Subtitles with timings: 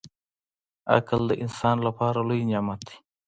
[0.95, 2.95] •عقل د انسان لپاره لوی نعمت دی.